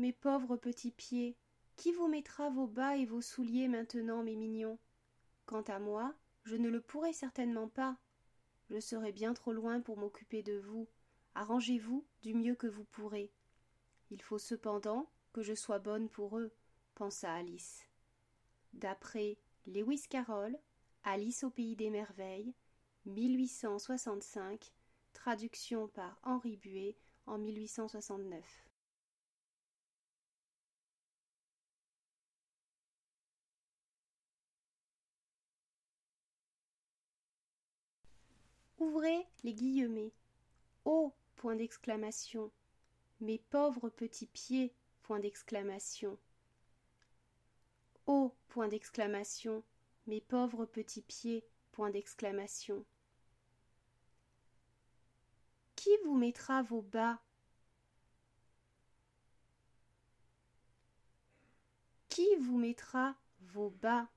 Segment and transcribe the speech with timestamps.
[0.00, 1.36] mes pauvres petits pieds,
[1.76, 4.78] qui vous mettra vos bas et vos souliers maintenant, mes mignons?
[5.46, 7.98] Quant à moi, je ne le pourrai certainement pas.
[8.70, 10.88] Je serai bien trop loin pour m'occuper de vous.
[11.34, 13.30] Arrangez-vous du mieux que vous pourrez.
[14.10, 16.52] Il faut cependant que je sois bonne pour eux,
[16.94, 17.86] pensa Alice.
[18.72, 20.56] D'après Lewis Carroll,
[21.04, 22.54] Alice au pays des merveilles,
[23.04, 24.72] 1865,
[25.12, 26.96] traduction par Henri Buet
[27.26, 28.69] en 1869.
[38.80, 40.12] Ouvrez les guillemets.
[40.86, 42.50] Oh point d'exclamation.
[43.20, 46.18] Mes pauvres petits pieds point d'exclamation.
[48.06, 49.62] Oh point d'exclamation.
[50.06, 52.82] Mes pauvres petits pieds point d'exclamation.
[55.76, 57.20] Qui vous mettra vos bas?
[62.08, 64.08] Qui vous mettra vos bas?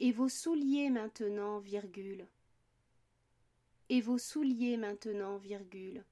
[0.00, 2.26] Et vos souliers maintenant, virgule
[3.90, 6.04] et vos souliers maintenant, virgule.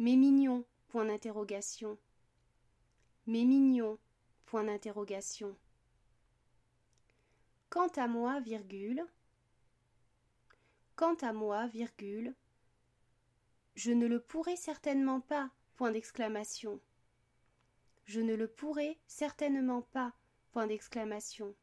[0.00, 1.96] Mes mignons, point d'interrogation.
[3.28, 3.98] Mes mignons,
[4.44, 5.56] point d'interrogation.
[7.70, 9.06] Quant à moi, virgule.
[10.96, 12.34] Quant à moi, virgule.
[13.76, 16.80] Je ne le pourrai certainement pas, point d'exclamation.
[18.06, 20.12] Je ne le pourrai certainement pas,
[20.50, 21.54] point d'exclamation.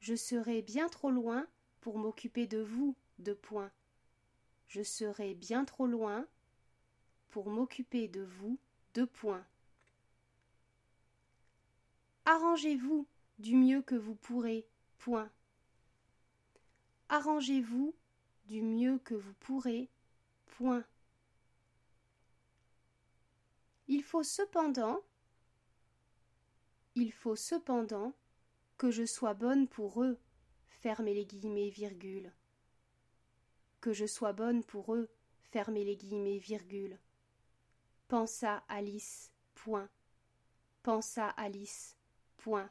[0.00, 1.46] Je serai bien trop loin
[1.94, 3.70] m'occuper de vous, de point.
[4.68, 6.26] Je serai bien trop loin
[7.28, 8.58] pour m'occuper de vous,
[8.94, 9.44] de point.
[12.24, 13.06] Arrangez-vous
[13.38, 14.66] du mieux que vous pourrez,
[14.98, 15.30] point.
[17.08, 17.94] Arrangez-vous
[18.46, 19.88] du mieux que vous pourrez,
[20.46, 20.84] point.
[23.86, 25.00] Il faut cependant,
[26.96, 28.12] il faut cependant
[28.76, 30.18] que je sois bonne pour eux,
[33.80, 35.08] Que je sois bonne pour eux,
[35.42, 36.98] fermez les guillemets, virgule.
[38.06, 39.88] Pensa Alice, point.
[40.84, 41.96] Pensa Alice,
[42.36, 42.70] point.